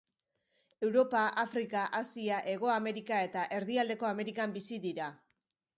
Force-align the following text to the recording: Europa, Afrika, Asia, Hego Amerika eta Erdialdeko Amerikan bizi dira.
Europa, 0.87 1.21
Afrika, 1.43 1.83
Asia, 1.99 2.41
Hego 2.55 2.73
Amerika 2.79 3.21
eta 3.29 3.45
Erdialdeko 3.61 4.13
Amerikan 4.15 4.59
bizi 4.59 4.85
dira. 4.89 5.17